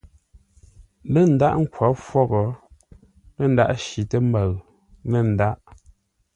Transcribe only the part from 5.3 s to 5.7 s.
ndâghʼ.